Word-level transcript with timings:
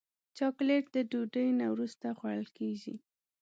چاکلېټ 0.37 0.83
د 0.93 0.97
ډوډۍ 1.09 1.47
نه 1.59 1.65
وروسته 1.73 2.05
خوړل 2.17 2.47
کېږي. 2.57 2.95